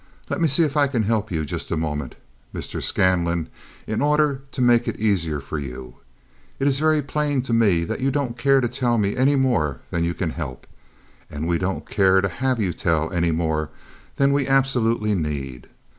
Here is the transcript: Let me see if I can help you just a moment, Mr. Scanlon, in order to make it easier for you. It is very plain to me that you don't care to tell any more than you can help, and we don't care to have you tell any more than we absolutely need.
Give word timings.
Let 0.31 0.41
me 0.41 0.47
see 0.47 0.63
if 0.63 0.75
I 0.75 0.87
can 0.87 1.03
help 1.03 1.29
you 1.31 1.45
just 1.45 1.69
a 1.69 1.77
moment, 1.77 2.15
Mr. 2.55 2.81
Scanlon, 2.81 3.49
in 3.85 4.01
order 4.01 4.41
to 4.51 4.59
make 4.59 4.87
it 4.87 4.99
easier 4.99 5.39
for 5.39 5.59
you. 5.59 5.97
It 6.57 6.67
is 6.67 6.79
very 6.79 7.03
plain 7.03 7.43
to 7.43 7.53
me 7.53 7.83
that 7.83 7.99
you 7.99 8.09
don't 8.09 8.35
care 8.35 8.61
to 8.61 8.67
tell 8.67 8.95
any 8.95 9.35
more 9.35 9.81
than 9.91 10.03
you 10.03 10.15
can 10.15 10.31
help, 10.31 10.65
and 11.29 11.47
we 11.47 11.59
don't 11.59 11.87
care 11.87 12.19
to 12.19 12.29
have 12.29 12.59
you 12.59 12.73
tell 12.73 13.11
any 13.13 13.29
more 13.29 13.69
than 14.15 14.33
we 14.33 14.47
absolutely 14.47 15.13
need. 15.13 15.69